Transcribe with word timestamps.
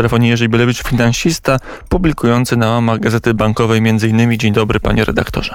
telefonie 0.00 0.28
Jerzy 0.28 0.48
Bielewicz, 0.48 0.82
finansista, 0.82 1.58
publikujący 1.88 2.56
na 2.56 2.70
łamach 2.70 3.00
Gazety 3.00 3.34
Bankowej 3.34 3.80
innymi. 4.08 4.38
Dzień 4.38 4.52
dobry 4.52 4.80
panie 4.80 5.04
redaktorze. 5.04 5.54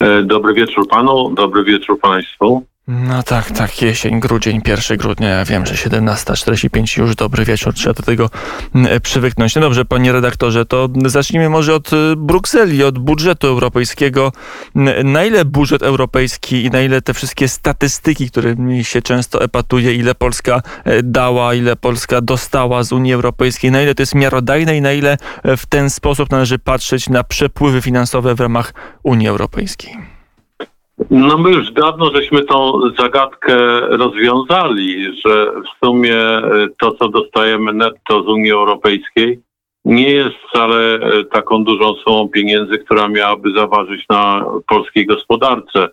E, 0.00 0.22
dobry 0.22 0.54
wieczór 0.54 0.88
panu, 0.88 1.30
dobry 1.34 1.64
wieczór 1.64 2.00
państwu. 2.00 2.62
No 2.90 3.22
tak, 3.22 3.50
tak, 3.50 3.82
jesień, 3.82 4.20
grudzień, 4.20 4.60
1 4.66 4.96
grudnia, 4.96 5.28
ja 5.28 5.44
wiem, 5.44 5.66
że 5.66 5.74
17.45 5.74 6.98
już 6.98 7.14
dobry 7.14 7.44
wieczór, 7.44 7.74
trzeba 7.74 7.94
do 7.94 8.02
tego 8.02 8.30
mm, 8.74 9.00
przywyknąć. 9.00 9.54
No 9.54 9.60
dobrze, 9.60 9.84
panie 9.84 10.12
redaktorze, 10.12 10.66
to 10.66 10.88
zacznijmy 11.06 11.48
może 11.48 11.74
od 11.74 11.92
y, 11.92 11.96
Brukseli, 12.16 12.84
od 12.84 12.98
budżetu 12.98 13.46
europejskiego. 13.46 14.32
Na 15.04 15.24
ile 15.24 15.44
budżet 15.44 15.82
europejski 15.82 16.64
i 16.64 16.70
na 16.70 16.80
ile 16.80 17.02
te 17.02 17.14
wszystkie 17.14 17.48
statystyki, 17.48 18.30
którymi 18.30 18.84
się 18.84 19.02
często 19.02 19.42
epatuje, 19.42 19.94
ile 19.94 20.14
Polska 20.14 20.62
e, 20.84 21.02
dała, 21.02 21.54
ile 21.54 21.76
Polska 21.76 22.20
dostała 22.20 22.82
z 22.82 22.92
Unii 22.92 23.12
Europejskiej, 23.12 23.70
na 23.70 23.82
ile 23.82 23.94
to 23.94 24.02
jest 24.02 24.14
miarodajne 24.14 24.76
i 24.76 24.80
na 24.80 24.92
ile 24.92 25.16
e, 25.42 25.56
w 25.56 25.66
ten 25.66 25.90
sposób 25.90 26.30
należy 26.30 26.58
patrzeć 26.58 27.08
na 27.08 27.24
przepływy 27.24 27.82
finansowe 27.82 28.34
w 28.34 28.40
ramach 28.40 28.74
Unii 29.02 29.28
Europejskiej? 29.28 30.17
No 31.10 31.38
my 31.38 31.50
już 31.50 31.72
dawno 31.72 32.10
żeśmy 32.14 32.44
tą 32.44 32.80
zagadkę 32.98 33.80
rozwiązali, 33.80 35.16
że 35.24 35.52
w 35.52 35.86
sumie 35.86 36.16
e, 36.16 36.68
to, 36.78 36.92
co 36.92 37.08
dostajemy 37.08 37.72
netto 37.72 38.22
z 38.22 38.26
Unii 38.26 38.50
Europejskiej, 38.50 39.40
nie 39.84 40.10
jest 40.10 40.36
wcale 40.36 40.94
e, 40.94 41.24
taką 41.24 41.64
dużą 41.64 41.94
sumą 41.94 42.28
pieniędzy, 42.28 42.78
która 42.78 43.08
miałaby 43.08 43.50
zaważyć 43.56 44.08
na 44.08 44.44
polskiej 44.68 45.06
gospodarce. 45.06 45.88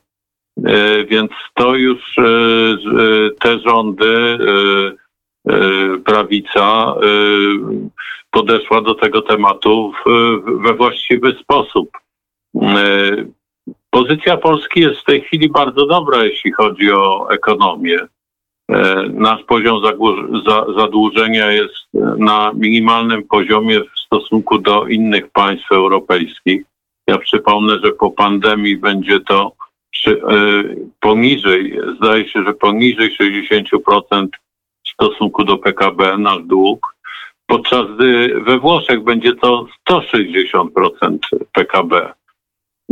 E, 0.66 1.06
więc 1.06 1.32
to 1.54 1.76
już 1.76 2.16
te 3.40 3.60
rządy, 3.60 4.38
prawica 6.06 6.96
podeszła 8.32 8.82
do 8.82 8.96
tego 8.96 9.22
tematu 9.22 9.92
we 10.64 10.74
właściwy 10.74 11.36
sposób. 11.42 11.90
Pozycja 13.96 14.38
Polski 14.38 14.80
jest 14.80 15.00
w 15.00 15.04
tej 15.04 15.22
chwili 15.22 15.50
bardzo 15.50 15.86
dobra, 15.86 16.24
jeśli 16.24 16.52
chodzi 16.52 16.92
o 16.92 17.30
ekonomię. 17.30 18.00
E, 18.72 19.04
nasz 19.14 19.44
poziom 19.44 19.82
zadłużenia 20.78 21.52
jest 21.52 21.76
na 22.18 22.52
minimalnym 22.56 23.24
poziomie 23.24 23.80
w 23.80 24.00
stosunku 24.00 24.58
do 24.58 24.88
innych 24.88 25.32
państw 25.32 25.72
europejskich. 25.72 26.64
Ja 27.08 27.18
przypomnę, 27.18 27.80
że 27.84 27.92
po 27.92 28.12
pandemii 28.12 28.78
będzie 28.78 29.20
to 29.20 29.52
e, 30.08 30.14
poniżej, 31.00 31.80
zdaje 31.98 32.30
się, 32.30 32.44
że 32.44 32.54
poniżej 32.54 33.18
60% 33.18 34.28
w 34.86 34.90
stosunku 34.90 35.44
do 35.44 35.58
PKB 35.58 36.18
nasz 36.18 36.44
dług, 36.44 36.96
podczas 37.48 37.86
gdy 37.96 38.40
we 38.42 38.60
Włoszech 38.60 39.04
będzie 39.04 39.36
to 39.36 39.68
160% 39.90 41.18
PKB. 41.54 42.14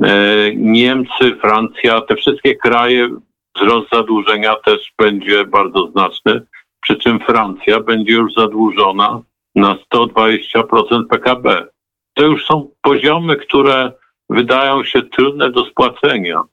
E, 0.02 0.56
Niemcy, 0.56 1.36
Francja, 1.42 2.02
te 2.02 2.16
wszystkie 2.16 2.56
kraje, 2.56 3.10
wzrost 3.56 3.88
zadłużenia 3.94 4.56
też 4.56 4.94
będzie 4.98 5.46
bardzo 5.46 5.88
znaczny, 5.88 6.42
przy 6.82 6.96
czym 6.96 7.20
Francja 7.20 7.80
będzie 7.80 8.14
już 8.14 8.34
zadłużona 8.34 9.22
na 9.56 9.78
120% 9.94 11.08
PKB. 11.10 11.68
To 12.14 12.24
już 12.24 12.46
są 12.46 12.70
poziomy, 12.82 13.36
które 13.36 13.92
wydają 14.30 14.84
się 14.84 15.02
trudne 15.02 15.52
do 15.52 15.66
spłacenia. 15.66 16.44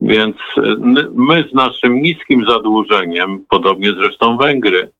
Więc 0.00 0.36
e, 0.56 0.62
my 1.14 1.44
z 1.50 1.54
naszym 1.54 2.02
niskim 2.02 2.44
zadłużeniem, 2.48 3.44
podobnie 3.48 3.92
zresztą 3.92 4.36
Węgry, 4.36 4.90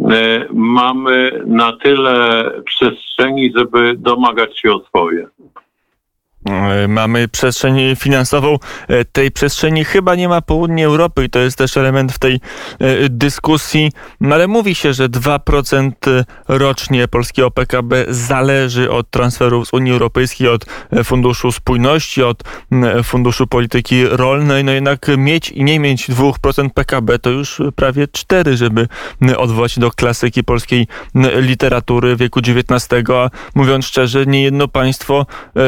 e, 0.00 0.46
mamy 0.52 1.42
na 1.46 1.72
tyle 1.76 2.50
przestrzeni, 2.64 3.52
żeby 3.56 3.94
domagać 3.98 4.60
się 4.60 4.72
o 4.72 4.84
swoje. 4.84 5.28
E, 6.50 6.88
mamy 6.88 7.28
przestrzeń 7.28 7.96
finansową. 7.96 8.58
E, 8.88 9.04
tej 9.04 9.30
przestrzeni 9.30 9.84
chyba 9.84 10.14
nie 10.14 10.28
ma 10.28 10.40
południe 10.40 10.86
Europy 10.86 11.24
i 11.24 11.30
to 11.30 11.38
jest 11.38 11.58
też 11.58 11.76
element 11.76 12.12
w 12.12 12.18
tej 12.18 12.34
e, 12.34 13.08
dyskusji. 13.08 13.92
No 14.20 14.34
ale 14.34 14.48
mówi 14.48 14.74
się, 14.74 14.92
że 14.92 15.08
2% 15.08 15.92
rocznie 16.48 17.08
polskiego 17.08 17.50
PKB 17.50 18.04
zależy 18.08 18.90
od 18.90 19.10
transferów 19.10 19.68
z 19.68 19.72
Unii 19.72 19.92
Europejskiej, 19.92 20.48
od 20.48 20.66
Funduszu 21.04 21.52
Spójności, 21.52 22.22
od 22.22 22.42
Funduszu 23.04 23.46
Polityki 23.46 24.06
Rolnej. 24.06 24.64
No 24.64 24.72
jednak 24.72 25.06
mieć 25.18 25.50
i 25.50 25.64
nie 25.64 25.80
mieć 25.80 26.08
2% 26.10 26.70
PKB 26.70 27.18
to 27.18 27.30
już 27.30 27.62
prawie 27.76 28.08
4, 28.08 28.56
żeby 28.56 28.88
odwołać 29.36 29.72
się 29.72 29.80
do 29.80 29.90
klasyki 29.90 30.44
polskiej 30.44 30.86
literatury 31.36 32.16
wieku 32.16 32.40
XIX. 32.40 33.10
A 33.10 33.30
mówiąc 33.54 33.86
szczerze, 33.86 34.26
nie 34.26 34.42
jedno 34.42 34.68
państwo 34.68 35.26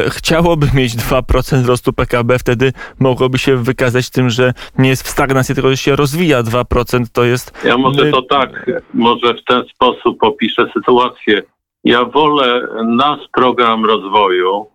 chciałoby 0.08 0.65
mogłoby 0.66 0.82
mieć 0.82 0.96
2% 0.96 1.62
wzrostu 1.62 1.92
PKB, 1.92 2.38
wtedy 2.38 2.72
mogłoby 3.00 3.38
się 3.38 3.56
wykazać 3.56 4.10
tym, 4.10 4.30
że 4.30 4.52
nie 4.78 4.88
jest 4.88 5.02
w 5.02 5.08
stagnacji, 5.08 5.54
tylko 5.54 5.70
że 5.70 5.76
się 5.76 5.96
rozwija 5.96 6.42
2%. 6.42 7.04
To 7.12 7.24
jest. 7.24 7.64
Ja 7.64 7.78
może 7.78 8.10
to 8.10 8.22
tak, 8.22 8.70
może 8.94 9.34
w 9.34 9.44
ten 9.44 9.64
sposób 9.74 10.22
opiszę 10.22 10.66
sytuację. 10.74 11.42
Ja 11.84 12.04
wolę 12.04 12.68
nasz 12.84 13.20
program 13.32 13.84
rozwoju 13.84 14.66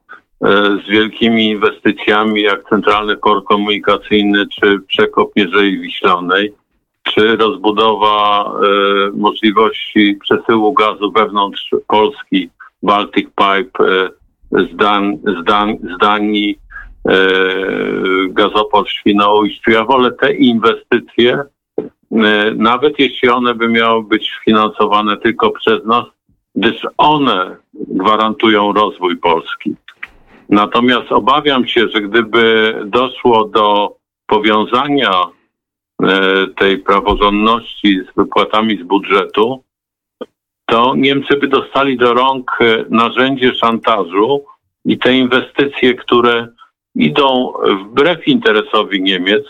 e, 0.41 0.47
z 0.85 0.89
wielkimi 0.89 1.49
inwestycjami, 1.49 2.41
jak 2.41 2.69
Centralny 2.69 3.17
Port 3.17 3.45
Komunikacyjny, 3.45 4.45
czy 4.47 4.79
przekop 4.87 5.31
Mierzei 5.35 5.79
Wiślanej, 5.79 6.53
czy 7.03 7.35
rozbudowa 7.35 8.43
e, 8.43 9.11
możliwości 9.13 10.19
przesyłu 10.23 10.73
gazu 10.73 11.11
wewnątrz 11.11 11.69
Polski, 11.87 12.49
Baltic 12.83 13.27
Pipe, 13.27 14.11
z, 14.51 14.75
Dan, 14.75 15.17
z, 15.17 15.43
Dan, 15.43 15.77
z 15.77 15.97
Danii, 15.97 16.59
e, 17.09 17.17
gazoport 18.29 18.89
Świnoujściu. 18.89 19.71
Ja 19.71 19.85
wolę 19.85 20.11
te 20.11 20.33
inwestycje, 20.33 21.43
e, 22.11 22.51
nawet 22.55 22.99
jeśli 22.99 23.29
one 23.29 23.55
by 23.55 23.67
miały 23.67 24.03
być 24.03 24.31
finansowane 24.45 25.17
tylko 25.17 25.51
przez 25.51 25.85
nas, 25.85 26.05
gdyż 26.55 26.87
one 26.97 27.57
gwarantują 27.73 28.73
rozwój 28.73 29.17
Polski. 29.17 29.75
Natomiast 30.49 31.11
obawiam 31.11 31.67
się, 31.67 31.87
że 31.87 32.01
gdyby 32.01 32.75
doszło 32.85 33.45
do 33.45 33.95
powiązania 34.27 35.11
e, 36.03 36.47
tej 36.47 36.77
praworządności 36.77 37.99
z 38.11 38.15
wypłatami 38.15 38.77
z 38.77 38.83
budżetu, 38.83 39.63
to 40.71 40.95
Niemcy 40.95 41.37
by 41.37 41.47
dostali 41.47 41.97
do 41.97 42.13
rąk 42.13 42.51
e, 42.61 42.85
narzędzie 42.89 43.55
szantażu 43.55 44.45
i 44.85 44.97
te 44.97 45.13
inwestycje, 45.13 45.93
które 45.93 46.47
idą 46.95 47.53
wbrew 47.81 48.27
interesowi 48.27 49.01
Niemiec, 49.01 49.43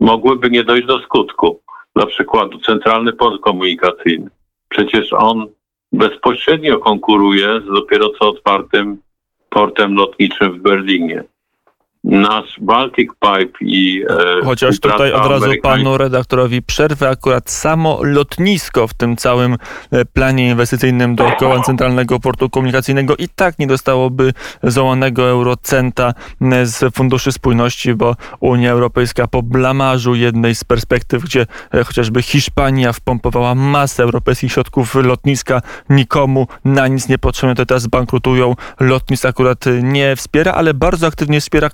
mogłyby 0.00 0.50
nie 0.50 0.64
dojść 0.64 0.86
do 0.86 0.98
skutku. 1.00 1.60
Dla 1.96 2.06
przykładu 2.06 2.58
Centralny 2.58 3.12
Port 3.12 3.40
Komunikacyjny. 3.40 4.30
Przecież 4.68 5.12
on 5.12 5.46
bezpośrednio 5.92 6.78
konkuruje 6.78 7.60
z 7.60 7.66
dopiero 7.74 8.08
co 8.08 8.28
otwartym 8.28 8.98
portem 9.50 9.94
lotniczym 9.94 10.52
w 10.52 10.62
Berlinie 10.62 11.24
nasz 12.22 12.60
Baltic 12.60 13.10
Pipe 13.20 13.58
i... 13.60 14.04
E, 14.40 14.44
Chociaż 14.44 14.80
tutaj 14.80 15.12
od 15.12 15.30
razu 15.30 15.50
panu 15.62 15.98
redaktorowi 15.98 16.62
przerwę, 16.62 17.08
akurat 17.08 17.50
samo 17.50 17.98
lotnisko 18.02 18.88
w 18.88 18.94
tym 18.94 19.16
całym 19.16 19.56
e, 19.90 20.04
planie 20.04 20.48
inwestycyjnym 20.48 21.14
dookoła 21.14 21.62
Centralnego 21.62 22.20
Portu 22.20 22.50
Komunikacyjnego 22.50 23.16
i 23.16 23.28
tak 23.28 23.58
nie 23.58 23.66
dostałoby 23.66 24.32
złanego 24.62 25.28
eurocenta 25.28 26.14
e, 26.40 26.66
z 26.66 26.94
Funduszy 26.94 27.32
Spójności, 27.32 27.94
bo 27.94 28.16
Unia 28.40 28.70
Europejska 28.70 29.26
po 29.26 29.42
blamarzu 29.42 30.14
jednej 30.14 30.54
z 30.54 30.64
perspektyw, 30.64 31.22
gdzie 31.22 31.46
chociażby 31.86 32.22
Hiszpania 32.22 32.92
wpompowała 32.92 33.54
masę 33.54 34.02
europejskich 34.02 34.52
środków 34.52 34.94
lotniska, 34.94 35.62
nikomu 35.90 36.46
na 36.64 36.88
nic 36.88 37.08
nie 37.08 37.18
potrzebne, 37.18 37.54
to 37.54 37.66
teraz 37.66 37.86
bankrutują. 37.86 38.54
Lotnisk 38.80 39.26
akurat 39.26 39.64
nie 39.82 40.16
wspiera, 40.16 40.52
ale 40.52 40.74
bardzo 40.74 41.06
aktywnie 41.06 41.40
wspiera 41.40 41.70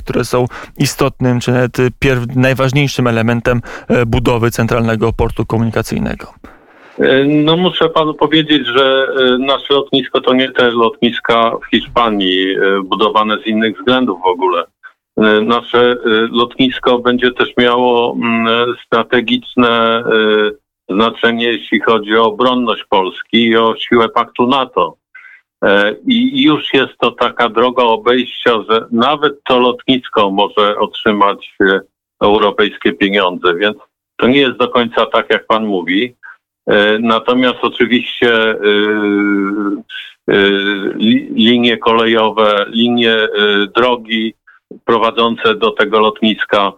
które 0.00 0.24
są 0.24 0.46
istotnym, 0.78 1.40
czy 1.40 1.52
nawet 1.52 1.78
najważniejszym 2.36 3.06
elementem 3.06 3.60
e, 3.88 4.06
budowy 4.06 4.50
centralnego 4.50 5.12
portu 5.12 5.46
komunikacyjnego. 5.46 6.26
E, 6.98 7.24
no 7.24 7.56
muszę 7.56 7.88
panu 7.88 8.14
powiedzieć, 8.14 8.66
że 8.66 9.06
e, 9.16 9.38
nasze 9.38 9.74
lotnisko 9.74 10.20
to 10.20 10.34
nie 10.34 10.50
te 10.50 10.70
lotniska 10.70 11.50
w 11.50 11.70
Hiszpanii, 11.70 12.56
budowane 12.84 13.38
z 13.38 13.46
innych 13.46 13.78
względów 13.78 14.20
w 14.22 14.26
ogóle. 14.26 14.64
Nasze 15.42 15.96
lotnisko 16.32 16.98
będzie 16.98 17.32
też 17.32 17.48
miało 17.58 18.16
mm, 18.16 18.74
strategiczne 18.86 20.04
znaczenie, 20.88 21.46
jeśli 21.46 21.80
chodzi 21.80 22.16
o 22.16 22.24
obronność 22.24 22.84
Polski 22.88 23.46
i 23.46 23.56
o 23.56 23.74
siłę 23.76 24.08
paktu 24.08 24.46
NATO. 24.46 24.96
E, 25.64 25.94
I 26.06 26.42
już 26.42 26.74
jest 26.74 26.98
to 26.98 27.10
taka 27.10 27.48
droga 27.48 27.82
obejścia, 27.82 28.62
że 28.70 28.86
nawet 28.92 29.44
to 29.44 29.58
lotnisko 29.58 30.30
może 30.30 30.78
otrzymać 30.78 31.54
e, 31.60 31.80
europejskie 32.22 32.92
pieniądze, 32.92 33.54
więc 33.54 33.76
to 34.16 34.26
nie 34.28 34.40
jest 34.40 34.56
do 34.56 34.68
końca 34.68 35.06
tak, 35.06 35.30
jak 35.30 35.46
pan 35.46 35.66
mówi. 35.66 36.14
Natomiast 37.00 37.58
oczywiście 37.62 38.54
linie 41.30 41.78
kolejowe, 41.78 42.66
linie 42.68 43.16
drogi 43.76 44.34
prowadzące 44.84 45.54
do 45.54 45.70
tego 45.70 46.00
lotniska, 46.00 46.72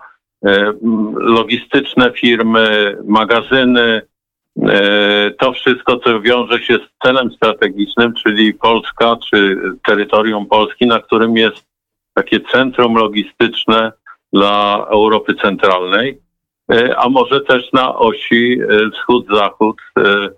logistyczne 1.17 2.13
firmy, 2.13 2.97
magazyny, 3.05 4.03
to 5.39 5.53
wszystko, 5.53 5.97
co 5.99 6.21
wiąże 6.21 6.59
się 6.59 6.75
z 6.75 7.07
celem 7.07 7.33
strategicznym, 7.33 8.15
czyli 8.15 8.55
Polska, 8.55 9.17
czy 9.31 9.57
terytorium 9.87 10.47
Polski, 10.47 10.87
na 10.87 11.01
którym 11.01 11.37
jest 11.37 11.67
takie 12.15 12.41
centrum 12.41 12.95
logistyczne 12.95 13.93
dla 14.33 14.87
Europy 14.91 15.35
Centralnej, 15.35 16.19
e, 16.73 16.99
a 16.99 17.09
może 17.09 17.41
też 17.41 17.73
na 17.73 17.97
osi 17.97 18.59
e, 18.61 18.91
wschód-zachód, 18.91 19.77
e, 19.99 20.29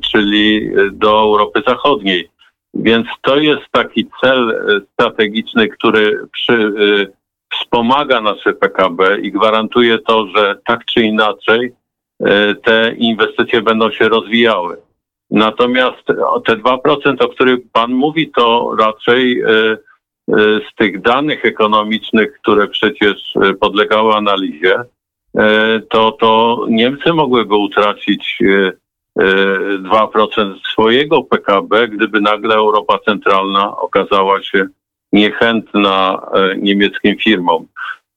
czyli 0.00 0.70
do 0.92 1.20
Europy 1.20 1.62
Zachodniej. 1.66 2.30
Więc 2.74 3.06
to 3.22 3.36
jest 3.36 3.62
taki 3.70 4.06
cel 4.20 4.64
strategiczny, 4.92 5.68
który 5.68 6.26
przy, 6.32 6.72
wspomaga 7.52 8.20
nasze 8.20 8.52
PKB 8.52 9.20
i 9.20 9.32
gwarantuje 9.32 9.98
to, 9.98 10.26
że 10.36 10.58
tak 10.66 10.84
czy 10.84 11.00
inaczej 11.00 11.72
te 12.64 12.94
inwestycje 12.98 13.62
będą 13.62 13.90
się 13.90 14.08
rozwijały. 14.08 14.76
Natomiast 15.30 16.06
te 16.46 16.56
2%, 16.56 17.22
o 17.24 17.28
których 17.28 17.60
Pan 17.72 17.92
mówi, 17.92 18.30
to 18.30 18.76
raczej 18.78 19.42
E, 20.30 20.60
z 20.70 20.74
tych 20.74 21.00
danych 21.00 21.44
ekonomicznych, 21.44 22.32
które 22.32 22.68
przecież 22.68 23.36
e, 23.36 23.54
podlegały 23.54 24.14
analizie, 24.14 24.76
e, 25.38 25.80
to, 25.90 26.12
to 26.12 26.60
Niemcy 26.68 27.12
mogłyby 27.12 27.56
utracić 27.56 28.38
2% 29.18 30.54
swojego 30.72 31.22
PKB, 31.22 31.88
gdyby 31.88 32.20
nagle 32.20 32.54
Europa 32.54 32.98
Centralna 33.04 33.76
okazała 33.76 34.42
się 34.42 34.66
niechętna 35.12 36.26
niemieckim 36.58 37.16
firmom. 37.16 37.66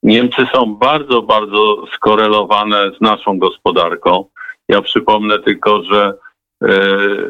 Niemcy 0.04 0.46
są 0.54 0.76
bardzo, 0.76 1.22
bardzo 1.22 1.86
skorelowane 1.96 2.92
z 2.98 3.02
naszą 3.02 3.40
gospodarką. 3.40 4.26
Ja 4.70 4.82
przypomnę 4.82 5.40
tylko, 5.40 5.84
że 5.84 6.14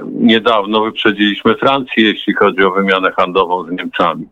niedawno 0.05 0.81
wyprzedziliśmy 0.81 1.55
Francję, 1.55 2.03
jeśli 2.03 2.33
chodzi 2.33 2.63
o 2.63 2.71
wymianę 2.71 3.11
handlową 3.11 3.67
z 3.67 3.71
Niemcami. 3.71 4.25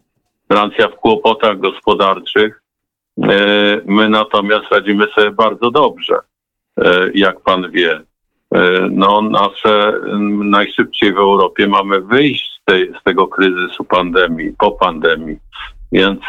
Francja 0.52 0.88
w 0.88 0.96
kłopotach 0.96 1.60
gospodarczych. 1.60 2.62
E, 3.24 3.28
my 3.86 4.10
natomiast 4.10 4.72
radzimy 4.72 5.08
sobie 5.16 5.32
bardzo 5.32 5.72
dobrze, 5.72 6.16
e, 6.78 7.10
jak 7.14 7.42
pan 7.42 7.72
wie. 7.72 8.02
E, 8.56 8.88
no, 8.92 9.22
nasze 9.22 9.94
najszybciej 10.44 11.14
w 11.14 11.18
Europie 11.18 11.68
mamy 11.68 12.02
wyjść 12.02 12.60
z, 12.62 12.66
tej, 12.66 12.94
z 13.00 13.04
tego 13.04 13.28
kryzysu 13.28 13.84
pandemii, 13.84 14.54
po 14.58 14.72
pandemii. 14.72 15.38
Więc 15.92 16.20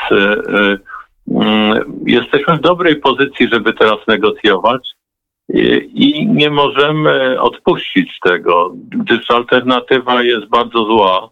jesteśmy 2.06 2.56
w 2.56 2.60
dobrej 2.60 2.96
pozycji, 2.96 3.48
żeby 3.48 3.72
teraz 3.72 4.06
negocjować 4.08 4.88
i 5.94 6.26
nie 6.26 6.50
możemy 6.50 7.40
odpuścić 7.40 8.19
tego, 8.20 8.72
gdyż 8.74 9.30
alternatywa 9.30 10.22
jest 10.22 10.48
bardzo 10.48 10.84
zła 10.84 11.30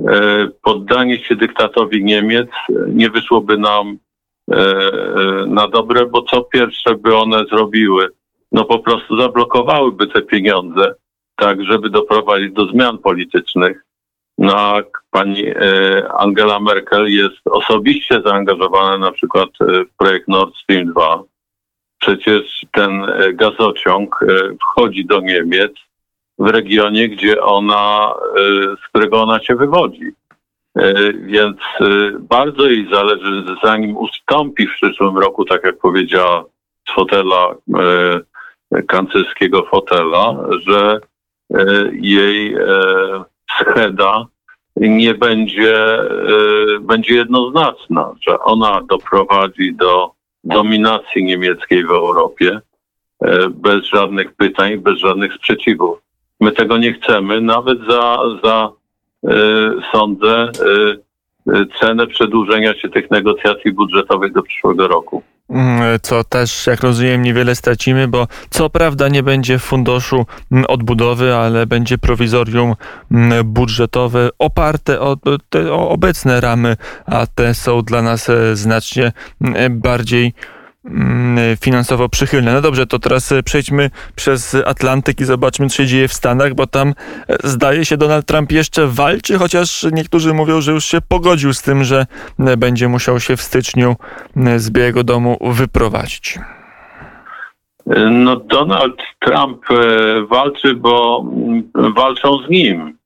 E, 0.00 0.48
poddanie 0.62 1.18
się 1.18 1.36
dyktatowi 1.36 2.04
Niemiec 2.04 2.48
nie 2.88 3.10
wyszłoby 3.10 3.58
nam 3.58 3.98
e, 4.50 4.64
na 5.46 5.68
dobre, 5.68 6.06
bo 6.06 6.22
co 6.22 6.42
pierwsze 6.42 6.94
by 6.94 7.16
one 7.16 7.44
zrobiły? 7.44 8.08
No 8.52 8.64
po 8.64 8.78
prostu 8.78 9.20
zablokowałyby 9.20 10.06
te 10.06 10.22
pieniądze, 10.22 10.94
tak 11.36 11.64
żeby 11.64 11.90
doprowadzić 11.90 12.52
do 12.52 12.66
zmian 12.66 12.98
politycznych. 12.98 13.83
No 14.38 14.74
pani 15.10 15.44
Angela 16.18 16.60
Merkel 16.60 17.08
jest 17.08 17.40
osobiście 17.44 18.22
zaangażowana 18.26 18.98
na 18.98 19.12
przykład 19.12 19.48
w 19.60 19.96
projekt 19.98 20.28
Nord 20.28 20.56
Stream 20.56 20.86
2. 20.86 21.22
Przecież 22.00 22.66
ten 22.72 23.06
gazociąg 23.32 24.20
wchodzi 24.62 25.04
do 25.04 25.20
Niemiec, 25.20 25.72
w 26.38 26.46
regionie, 26.48 27.08
gdzie 27.08 27.42
ona, 27.42 28.14
z 28.84 28.88
którego 28.88 29.22
ona 29.22 29.40
się 29.40 29.56
wywodzi. 29.56 30.12
Więc 31.14 31.56
bardzo 32.18 32.66
jej 32.66 32.88
zależy, 32.92 33.44
zanim 33.64 33.96
ustąpi 33.96 34.66
w 34.66 34.74
przyszłym 34.74 35.18
roku, 35.18 35.44
tak 35.44 35.64
jak 35.64 35.78
powiedziała, 35.78 36.44
z 36.88 36.92
fotela, 36.94 37.54
kancelskiego 38.88 39.62
fotela, 39.62 40.36
że 40.66 41.00
jej 41.92 42.56
scheda 43.50 44.26
nie 44.76 45.14
będzie, 45.14 45.98
będzie 46.80 47.14
jednoznaczna, 47.14 48.12
że 48.20 48.38
ona 48.40 48.80
doprowadzi 48.88 49.74
do 49.74 50.10
dominacji 50.44 51.24
niemieckiej 51.24 51.86
w 51.86 51.90
Europie 51.90 52.60
bez 53.50 53.84
żadnych 53.84 54.32
pytań, 54.32 54.78
bez 54.78 54.98
żadnych 54.98 55.34
sprzeciwów. 55.34 55.98
My 56.40 56.52
tego 56.52 56.78
nie 56.78 56.92
chcemy, 56.92 57.40
nawet 57.40 57.78
za, 57.88 58.18
za 58.44 58.70
y, 59.24 59.30
sądzę, 59.92 60.50
y, 61.48 61.66
cenę 61.80 62.06
przedłużenia 62.06 62.74
się 62.74 62.88
tych 62.88 63.10
negocjacji 63.10 63.72
budżetowych 63.72 64.32
do 64.32 64.42
przyszłego 64.42 64.88
roku. 64.88 65.22
Mm, 65.50 66.00
co 66.02 66.24
też, 66.24 66.66
jak 66.66 66.80
rozumiem, 66.80 67.22
niewiele 67.22 67.54
stracimy, 67.54 68.08
bo 68.08 68.28
co 68.50 68.70
prawda 68.70 69.08
nie 69.08 69.22
będzie 69.22 69.58
funduszu 69.58 70.26
mm, 70.52 70.64
odbudowy, 70.68 71.34
ale 71.34 71.66
będzie 71.66 71.98
prowizorium 71.98 72.74
mm, 73.10 73.52
budżetowe 73.52 74.28
oparte 74.38 75.00
o, 75.00 75.16
o 75.70 75.88
obecne 75.88 76.40
ramy, 76.40 76.76
a 77.06 77.26
te 77.26 77.54
są 77.54 77.82
dla 77.82 78.02
nas 78.02 78.28
e, 78.28 78.56
znacznie 78.56 79.12
bardziej 79.70 80.34
finansowo 81.60 82.08
przychylne. 82.08 82.52
No 82.52 82.60
dobrze, 82.60 82.86
to 82.86 82.98
teraz 82.98 83.32
e, 83.32 83.42
przejdźmy 83.42 83.90
przez 84.16 84.56
Atlantyk 84.66 85.20
i 85.20 85.24
zobaczmy, 85.24 85.68
co 85.68 85.76
się 85.76 85.86
dzieje 85.86 86.08
w 86.08 86.12
Stanach, 86.12 86.54
bo 86.54 86.66
tam 86.66 86.88
e, 86.88 86.94
zdaje 87.44 87.84
się 87.84 87.96
Donald 87.96 88.26
Trump 88.26 88.52
jeszcze 88.52 88.86
walczy, 88.86 89.38
chociaż 89.38 89.86
niektórzy 89.92 90.34
mówią, 90.34 90.60
że 90.60 90.72
już 90.72 90.84
się 90.84 90.98
pogodził 91.08 91.52
z 91.52 91.62
tym, 91.62 91.84
że 91.84 92.06
e, 92.38 92.56
będzie 92.56 92.88
musiał 92.88 93.20
się 93.20 93.36
w 93.36 93.42
styczniu 93.42 93.96
z 94.56 94.70
Białego 94.70 95.04
Domu 95.04 95.38
wyprowadzić. 95.40 96.38
No 98.10 98.36
Donald 98.36 98.96
Trump 99.18 99.64
walczy, 100.28 100.74
bo 100.74 101.24
mm, 101.32 101.94
walczą 101.94 102.38
z 102.46 102.50
nim. 102.50 102.98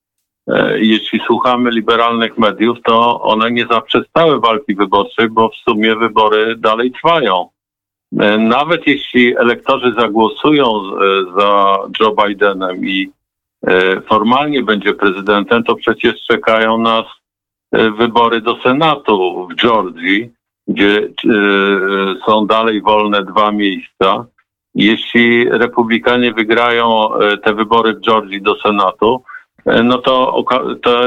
Jeśli 0.77 1.21
słuchamy 1.27 1.71
liberalnych 1.71 2.39
mediów, 2.39 2.79
to 2.85 3.23
one 3.23 3.51
nie 3.51 3.67
zaprzestały 3.71 4.41
walki 4.41 4.75
wyborczej, 4.75 5.29
bo 5.29 5.49
w 5.49 5.55
sumie 5.55 5.97
wybory 5.97 6.57
dalej 6.57 6.93
trwają. 6.93 7.49
E, 8.17 8.39
nawet 8.39 8.87
jeśli 8.87 9.37
elektorzy 9.37 9.95
zagłosują 9.99 10.67
e, 10.67 10.91
za 11.39 11.79
Joe 12.01 12.15
Bidenem 12.15 12.85
i 12.85 13.11
e, 13.67 14.01
formalnie 14.01 14.63
będzie 14.63 14.95
prezydentem, 14.95 15.65
to 15.65 15.75
przecież 15.75 16.15
czekają 16.31 16.79
nas 16.79 17.05
wybory 17.99 18.41
do 18.41 18.57
Senatu 18.63 19.49
w 19.51 19.55
Georgii, 19.55 20.31
gdzie 20.69 21.09
są 22.27 22.47
dalej 22.47 22.83
wolne 22.83 23.25
dwa 23.25 23.53
miejsca. 23.53 24.25
Jeśli 24.75 25.49
republikanie 25.51 26.33
wygrają 26.33 27.09
te 27.43 27.55
wybory 27.55 27.95
w 27.95 28.01
Georgii 28.01 28.43
do 28.43 28.57
Senatu, 28.61 29.23
no 29.85 29.99
to, 29.99 30.45
to 30.83 31.01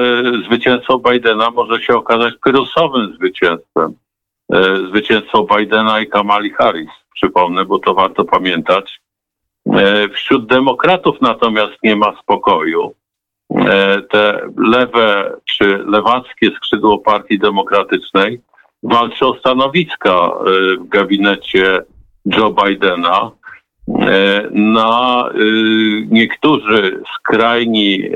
zwycięstwo 0.46 1.00
Bidena 1.00 1.50
może 1.50 1.81
się 1.81 1.96
okazać 1.96 2.34
kryzysowym 2.41 3.13
zwycięstwem. 3.13 3.93
E, 4.51 4.88
zwycięstwo 4.89 5.48
Bidena 5.58 6.00
i 6.00 6.08
Kamali 6.08 6.50
Harris, 6.50 6.89
przypomnę, 7.13 7.65
bo 7.65 7.79
to 7.79 7.93
warto 7.93 8.25
pamiętać. 8.25 9.01
E, 9.74 10.10
wśród 10.10 10.46
demokratów 10.46 11.22
natomiast 11.22 11.74
nie 11.84 11.96
ma 11.96 12.15
spokoju. 12.22 12.93
E, 13.55 14.01
te 14.01 14.39
lewe 14.58 15.34
czy 15.46 15.65
lewackie 15.88 16.51
skrzydło 16.58 16.98
Partii 16.98 17.39
Demokratycznej 17.39 18.41
walczy 18.84 19.25
o 19.25 19.36
stanowiska 19.39 20.31
w 20.79 20.88
gabinecie 20.88 21.81
Joe 22.25 22.51
Bidena. 22.51 23.31
Na 24.51 25.29
niektórzy 26.10 27.03
skrajni 27.15 28.10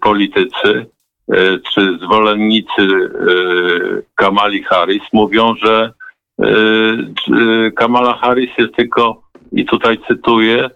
politycy 0.00 0.86
czy 1.72 1.98
zwolennicy 1.98 2.82
e, 2.82 2.88
Kamali 4.14 4.62
Harris 4.62 5.02
mówią, 5.12 5.54
że 5.54 5.92
e, 6.42 7.70
Kamala 7.70 8.14
Harris 8.14 8.50
jest 8.58 8.74
tylko, 8.74 9.22
i 9.52 9.64
tutaj 9.64 9.98
cytuję, 10.08 10.70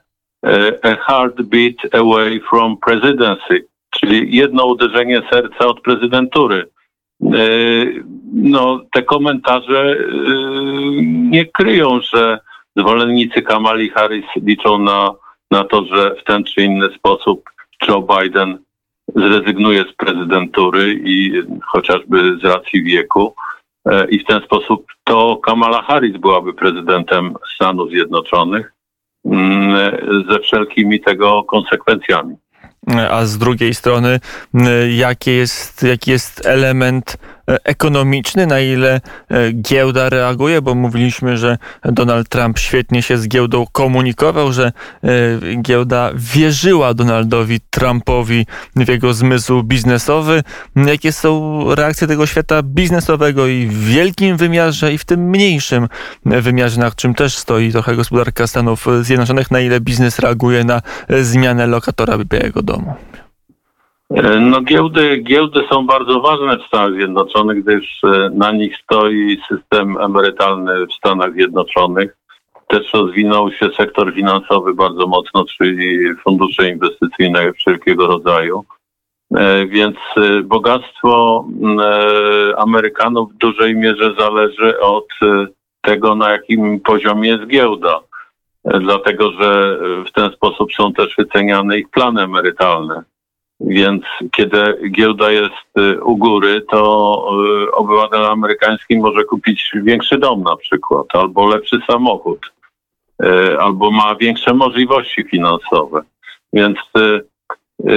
a 0.83 0.95
heartbeat 0.95 1.95
away 1.95 2.40
from 2.40 2.76
presidency, 2.76 3.67
czyli 3.90 4.37
jedno 4.37 4.67
uderzenie 4.67 5.23
serca 5.31 5.67
od 5.67 5.81
prezydentury. 5.81 6.69
No, 8.33 8.81
te 8.93 9.02
komentarze 9.02 9.97
nie 11.07 11.47
kryją, 11.47 12.00
że 12.00 12.38
zwolennicy 12.76 13.43
Kamali 13.43 13.90
Harris 13.90 14.26
liczą 14.37 14.78
na, 14.78 15.11
na 15.50 15.64
to, 15.64 15.85
że 15.85 16.14
w 16.14 16.25
ten 16.25 16.45
czy 16.45 16.62
inny 16.62 16.88
sposób 16.95 17.50
Joe 17.88 18.02
Biden 18.02 18.59
zrezygnuje 19.16 19.84
z 19.84 19.92
prezydentury 19.92 21.00
i 21.04 21.32
chociażby 21.62 22.38
z 22.42 22.44
racji 22.44 22.82
wieku. 22.82 23.34
E, 23.88 24.08
I 24.08 24.18
w 24.18 24.24
ten 24.24 24.40
sposób 24.40 24.86
to 25.04 25.36
Kamala 25.36 25.82
Harris 25.82 26.16
byłaby 26.16 26.54
prezydentem 26.54 27.34
Stanów 27.54 27.90
Zjednoczonych 27.90 28.72
mm, 29.24 29.96
ze 30.30 30.38
wszelkimi 30.40 31.00
tego 31.00 31.44
konsekwencjami 31.44 32.36
a 33.10 33.24
z 33.24 33.38
drugiej 33.38 33.74
strony, 33.74 34.20
jaki 34.96 35.30
jest, 35.30 35.82
jaki 35.82 36.10
jest 36.10 36.46
element 36.46 37.16
E, 37.16 37.38
ekonomiczny, 37.64 38.47
na 38.47 38.61
ile 38.61 39.00
e, 39.28 39.52
giełda 39.52 40.09
reaguje, 40.09 40.62
bo 40.62 40.75
mówiliśmy, 40.75 41.37
że 41.37 41.59
Donald 41.85 42.28
Trump 42.28 42.59
świetnie 42.59 43.02
się 43.02 43.19
z 43.19 43.28
giełdą 43.28 43.67
komunikował, 43.73 44.52
że 44.52 44.73
e, 45.05 45.09
giełda 45.62 46.11
wierzyła 46.14 46.95
Donaldowi 46.95 47.61
Trumpowi 47.71 48.47
w 48.76 48.88
jego 48.88 49.14
zmysł 49.14 49.62
biznesowy. 49.62 50.43
Jakie 50.76 51.12
są 51.12 51.61
reakcje 51.75 52.07
tego 52.07 52.26
świata 52.26 52.62
biznesowego 52.62 53.47
i 53.47 53.67
w 53.67 53.85
wielkim 53.85 54.37
wymiarze, 54.37 54.93
i 54.93 54.99
w 54.99 55.05
tym 55.05 55.21
mniejszym 55.21 55.88
wymiarze, 56.25 56.81
na 56.81 56.90
czym 56.90 57.14
też 57.14 57.37
stoi 57.37 57.73
trochę 57.73 57.97
gospodarka 57.97 58.47
Stanów 58.47 58.87
Zjednoczonych, 59.00 59.50
na 59.50 59.61
ile 59.61 59.81
biznes 59.81 60.19
reaguje 60.19 60.64
na 60.64 60.83
zmianę 61.21 61.67
lokatora 61.67 62.19
Białego 62.19 62.62
Domu? 62.62 62.95
E, 64.10 64.40
no 64.40 64.60
giełdy, 64.60 65.18
giełdy 65.18 65.60
są 65.70 65.86
bardzo 65.86 66.20
ważne 66.20 66.58
w 66.58 66.66
Stanach 66.66 66.94
Zjednoczonych, 66.94 67.62
gdyż 67.64 68.04
e, 68.04 68.30
na 68.34 68.52
nich 68.52 68.76
stoi 68.76 69.40
system 69.48 69.96
emerytalny 70.00 70.86
w 70.86 70.92
Stanach 70.92 71.32
Zjednoczonych. 71.32 72.16
Też 72.68 72.92
rozwinął 72.94 73.52
się 73.52 73.68
sektor 73.76 74.14
finansowy 74.14 74.74
bardzo 74.74 75.06
mocno, 75.06 75.44
czyli 75.44 76.14
fundusze 76.24 76.68
inwestycyjne 76.68 77.52
wszelkiego 77.52 78.06
rodzaju. 78.06 78.64
E, 79.34 79.66
więc 79.66 79.96
bogactwo 80.44 81.44
Amerykanów 82.56 83.32
w 83.32 83.36
dużej 83.36 83.76
mierze 83.76 84.14
zależy 84.18 84.80
od 84.80 85.08
tego, 85.80 86.14
na 86.14 86.30
jakim 86.30 86.80
poziomie 86.80 87.28
jest 87.28 87.46
giełda. 87.46 88.00
Dlatego, 88.64 89.32
że 89.32 89.78
w 90.06 90.12
ten 90.12 90.30
sposób 90.30 90.72
są 90.72 90.92
też 90.92 91.14
wyceniane 91.18 91.78
ich 91.78 91.90
plany 91.90 92.22
emerytalne. 92.22 93.02
Więc 93.60 94.02
kiedy 94.36 94.90
giełda 94.90 95.30
jest 95.30 95.78
y, 95.78 96.02
u 96.02 96.16
góry, 96.16 96.60
to 96.70 97.22
y, 97.66 97.72
obywatel 97.72 98.24
amerykański 98.24 98.98
może 98.98 99.24
kupić 99.24 99.70
większy 99.82 100.18
dom 100.18 100.42
na 100.42 100.56
przykład, 100.56 101.06
albo 101.12 101.48
lepszy 101.48 101.80
samochód, 101.86 102.52
y, 103.22 103.60
albo 103.60 103.90
ma 103.90 104.14
większe 104.14 104.54
możliwości 104.54 105.24
finansowe. 105.24 106.02
Więc 106.52 106.78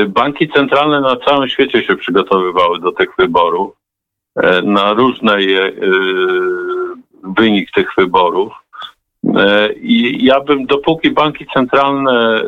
banki 0.07 0.49
centralne 0.49 1.01
na 1.01 1.15
całym 1.15 1.49
świecie 1.49 1.83
się 1.83 1.95
przygotowywały 1.95 2.79
do 2.79 2.91
tych 2.91 3.09
wyborów, 3.17 3.73
na 4.63 4.93
różny 4.93 5.37
wynik 7.23 7.71
tych 7.71 7.87
wyborów. 7.97 8.60
E, 9.23 9.73
I 9.73 10.25
ja 10.25 10.39
bym, 10.39 10.65
dopóki 10.65 11.11
banki 11.11 11.45
centralne 11.53 12.11
e, 12.11 12.45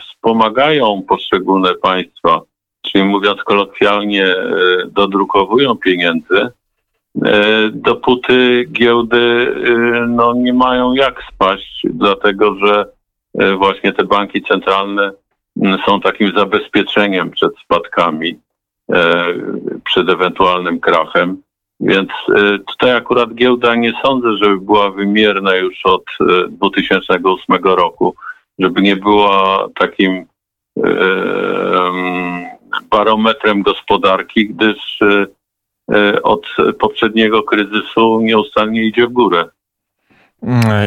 wspomagają 0.00 1.02
poszczególne 1.08 1.74
państwa, 1.74 2.40
czyli 2.82 3.04
mówiąc 3.04 3.42
kolokwialnie, 3.42 4.26
e, 4.26 4.46
dodrukowują 4.90 5.76
pieniędzy, 5.76 6.48
dopóty 7.72 8.64
giełdy 8.72 9.54
no, 10.08 10.34
nie 10.34 10.52
mają 10.52 10.92
jak 10.92 11.22
spaść, 11.34 11.82
dlatego 11.84 12.54
że 12.54 12.86
właśnie 13.56 13.92
te 13.92 14.04
banki 14.04 14.42
centralne 14.42 15.12
są 15.86 16.00
takim 16.00 16.32
zabezpieczeniem 16.36 17.30
przed 17.30 17.52
spadkami, 17.64 18.38
przed 19.84 20.08
ewentualnym 20.08 20.80
krachem. 20.80 21.42
Więc 21.80 22.10
y, 22.28 22.58
tutaj 22.58 22.96
akurat 22.96 23.34
giełda 23.34 23.74
nie 23.74 23.92
sądzę, 24.04 24.28
żeby 24.42 24.60
była 24.60 24.90
wymierna 24.90 25.56
już 25.56 25.86
od 25.86 26.04
2008 26.48 27.56
y, 27.56 27.58
roku, 27.62 28.14
żeby 28.58 28.82
nie 28.82 28.96
była 28.96 29.68
takim 29.74 30.26
y, 30.78 30.82
barometrem 32.90 33.62
gospodarki, 33.62 34.48
gdyż 34.48 34.98
od 36.22 36.46
poprzedniego 36.78 37.42
kryzysu 37.42 38.20
nieustannie 38.20 38.84
idzie 38.84 39.06
w 39.06 39.12
górę. 39.12 39.44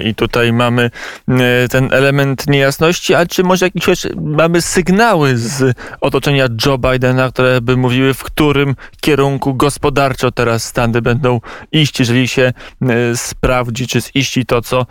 I 0.04 0.16
tutaj 0.16 0.54
mamy 0.54 0.90
e, 1.28 1.68
ten 1.68 1.94
element 1.94 2.48
niejasności, 2.48 3.14
a 3.14 3.26
czy 3.26 3.44
może 3.44 3.66
jakieś 3.66 3.86
mamy 4.16 4.62
sygnały 4.62 5.38
z 5.38 5.78
otoczenia 6.02 6.48
Joe 6.66 6.78
Bidena, 6.78 7.32
które 7.32 7.62
by 7.62 7.78
mówiły, 7.78 8.14
w 8.14 8.24
którym 8.24 8.76
kierunku 9.02 9.54
gospodarczo 9.54 10.32
teraz 10.32 10.64
Stany 10.64 11.02
będą 11.02 11.42
iść, 11.72 12.00
jeżeli 12.00 12.28
się 12.28 12.54
e, 12.82 13.16
sprawdzi, 13.16 13.88
czy 13.88 14.02
ziści 14.02 14.46
to, 14.46 14.62
co 14.62 14.86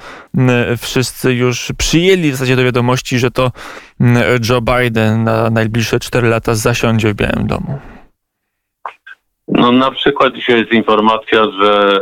wszyscy 0.78 1.34
już 1.34 1.72
przyjęli 1.78 2.30
w 2.30 2.32
zasadzie 2.32 2.56
do 2.56 2.64
wiadomości, 2.64 3.18
że 3.18 3.30
to 3.30 3.52
Joe 4.48 4.60
Biden 4.60 5.24
na 5.24 5.50
najbliższe 5.50 6.00
4 6.00 6.28
lata 6.28 6.54
zasiądzie 6.54 7.08
w 7.08 7.14
Białym 7.14 7.46
Domu. 7.46 7.78
No 9.48 9.72
na 9.72 9.90
przykład 9.90 10.34
dzisiaj 10.34 10.58
jest 10.58 10.72
informacja, 10.72 11.44
że 11.60 12.00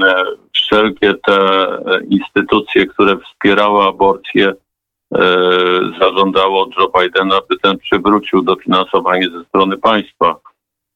yy, 0.00 0.47
wszelkie 0.62 1.14
te 1.14 1.38
instytucje, 2.08 2.86
które 2.86 3.18
wspierały 3.18 3.84
aborcję, 3.84 4.52
yy, 5.12 5.20
zażądało 6.00 6.68
Joe 6.78 6.92
Bidena, 7.00 7.40
by 7.48 7.58
ten 7.58 7.78
przywrócił 7.78 8.42
dofinansowanie 8.42 9.30
ze 9.30 9.44
strony 9.44 9.76
państwa. 9.76 10.36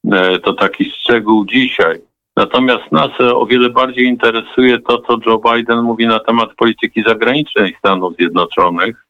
Yy, 0.04 0.38
to 0.38 0.52
taki 0.52 0.84
szczegół 0.90 1.46
dzisiaj. 1.46 2.00
Natomiast 2.36 2.92
nas 2.92 3.10
o 3.20 3.46
wiele 3.46 3.70
bardziej 3.70 4.06
interesuje 4.06 4.78
to, 4.78 4.98
co 4.98 5.18
Joe 5.26 5.40
Biden 5.52 5.82
mówi 5.82 6.06
na 6.06 6.18
temat 6.18 6.54
polityki 6.54 7.02
zagranicznej 7.02 7.76
Stanów 7.78 8.16
Zjednoczonych. 8.16 9.06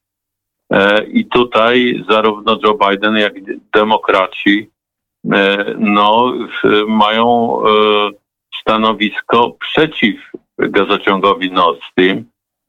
E, 0.73 1.05
I 1.05 1.27
tutaj 1.27 2.05
zarówno 2.09 2.59
Joe 2.65 2.79
Biden, 2.89 3.17
jak 3.17 3.37
i 3.37 3.43
demokraci 3.75 4.73
E, 5.31 5.65
no, 5.79 6.33
mają 6.89 7.59
e, 7.63 8.11
stanowisko 8.61 9.57
przeciw 9.61 10.33
gazociągowi 10.59 11.53
Nord 11.53 11.81
Stream, 11.91 12.25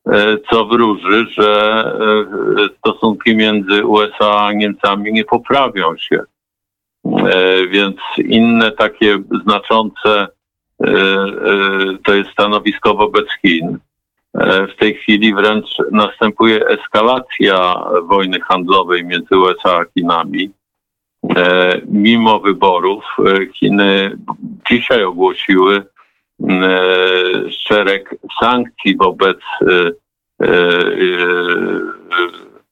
e, 0.08 0.38
co 0.50 0.66
wróży, 0.66 1.26
że 1.30 1.84
stosunki 2.78 3.36
między 3.36 3.86
USA 3.86 4.46
a 4.46 4.54
Niemcami 4.54 5.14
nie 5.14 5.26
poprawią 5.26 5.98
się. 5.98 6.20
Więc 7.70 7.96
inne 8.18 8.72
takie 8.72 9.18
znaczące 9.44 10.28
to 12.04 12.14
jest 12.14 12.30
stanowisko 12.32 12.94
wobec 12.94 13.26
Chin. 13.42 13.78
W 14.70 14.76
tej 14.80 14.96
chwili 14.96 15.34
wręcz 15.34 15.78
następuje 15.92 16.68
eskalacja 16.68 17.84
wojny 18.04 18.40
handlowej 18.40 19.06
między 19.06 19.38
USA 19.38 19.80
a 19.80 19.86
Chinami. 19.94 20.52
E, 21.30 21.82
mimo 21.86 22.40
wyborów 22.40 23.04
e, 23.20 23.54
Chiny 23.54 24.18
dzisiaj 24.70 25.04
ogłosiły 25.04 25.76
e, 25.78 25.84
szereg 27.50 28.16
sankcji 28.40 28.98
wobec 28.98 29.38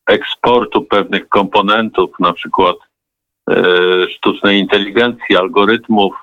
eksportu 0.08 0.82
pewnych 0.82 1.30
komponentów, 1.30 2.10
na 2.20 2.34
przykład 2.34 2.76
sztucznej 4.10 4.60
inteligencji, 4.60 5.38
algorytmów. 5.38 6.14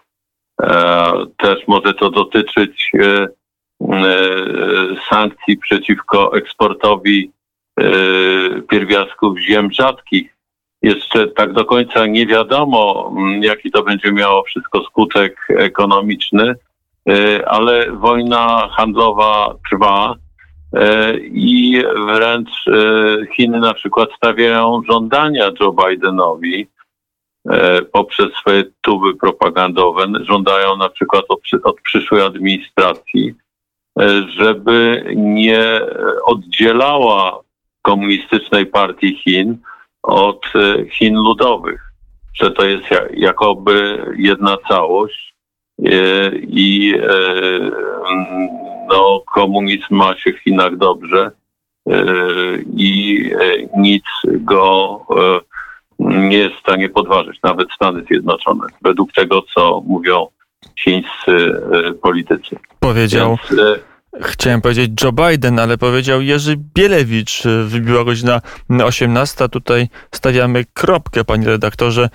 Też 1.36 1.68
może 1.68 1.94
to 1.94 2.10
dotyczyć 2.10 2.92
sankcji 5.10 5.56
przeciwko 5.56 6.36
eksportowi 6.36 7.32
pierwiastków 8.68 9.38
ziem 9.38 9.72
rzadkich 9.72 10.38
jeszcze 10.82 11.28
tak 11.28 11.52
do 11.52 11.64
końca 11.64 12.06
nie 12.06 12.26
wiadomo, 12.26 13.12
jaki 13.40 13.70
to 13.70 13.82
będzie 13.82 14.12
miało 14.12 14.42
wszystko 14.42 14.84
skutek 14.84 15.48
ekonomiczny, 15.48 16.44
e, 16.50 16.54
ale 17.46 17.92
wojna 17.92 18.68
handlowa 18.76 19.54
trwa 19.70 20.14
e, 20.72 21.16
i 21.18 21.82
wręcz 22.06 22.50
e, 22.68 22.72
Chiny 23.36 23.60
na 23.60 23.74
przykład 23.74 24.08
stawiają 24.16 24.82
żądania 24.90 25.50
Joe 25.60 25.72
Bidenowi 25.72 26.66
poprzez 27.92 28.32
swoje 28.32 28.64
tuby 28.80 29.14
propagandowe, 29.14 30.06
żądają 30.20 30.76
na 30.76 30.88
przykład 30.88 31.24
od, 31.28 31.40
od 31.64 31.80
przyszłej 31.80 32.22
administracji, 32.22 33.34
żeby 34.36 35.04
nie 35.16 35.80
oddzielała 36.24 37.40
komunistycznej 37.82 38.66
partii 38.66 39.16
Chin 39.16 39.58
od 40.02 40.46
e, 40.54 40.90
Chin 40.90 41.14
Ludowych, 41.14 41.92
że 42.34 42.50
to 42.50 42.64
jest 42.64 42.84
jakoby 43.14 44.04
jedna 44.18 44.56
całość. 44.68 45.27
e, 45.27 45.27
i 46.48 46.94
e, 47.02 47.70
no, 48.88 49.22
komunizm 49.34 49.86
ma 49.90 50.16
się 50.16 50.32
w 50.32 50.38
Chinach 50.38 50.76
dobrze 50.76 51.30
i 52.76 53.22
nic 53.76 54.04
go 54.26 55.00
nie 55.98 56.38
jest 56.38 56.56
w 56.56 56.60
stanie 56.60 56.88
podważyć, 56.88 57.38
nawet 57.42 57.68
Stany 57.72 58.04
Zjednoczone, 58.04 58.66
według 58.82 59.12
tego, 59.12 59.42
co 59.54 59.82
mówią 59.86 60.26
chińscy 60.84 61.62
politycy. 62.02 62.56
Powiedział. 62.80 63.38
Więc, 63.50 63.60
Chciałem 64.22 64.60
powiedzieć 64.60 64.90
Joe 65.02 65.12
Biden, 65.12 65.58
ale 65.58 65.78
powiedział 65.78 66.20
Jerzy 66.20 66.56
Bielewicz. 66.74 67.42
Wybiła 67.64 68.04
godzina 68.04 68.40
18. 68.84 69.48
Tutaj 69.48 69.88
stawiamy 70.14 70.64
kropkę, 70.74 71.24
panie 71.24 71.46
redaktorze. 71.46 72.08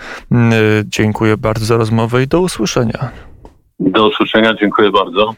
Dziękuję 0.86 1.38
bardzo 1.38 1.66
za 1.66 1.78
rozmowę 1.78 2.24
i 2.24 2.28
do 2.28 2.40
usłyszenia. 2.40 3.12
Do 3.86 4.08
usłyszenia, 4.08 4.54
dziękuję 4.54 4.92
bardzo. 4.92 5.32